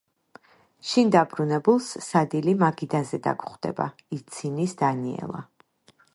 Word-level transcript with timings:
შინ 0.91 1.11
დაბრუნებულს 1.15 1.89
სადილი 2.05 2.57
მაგიდაზე 2.65 3.21
დაგხვდება,– 3.29 3.89
იცინის 4.19 4.77
დანიელა. 4.83 5.47